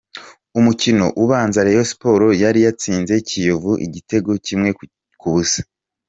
[0.59, 4.69] Umukino ubanza Rayon Sport yari yatsinze Kiyovu igitego kimwe
[5.21, 5.61] ku busa.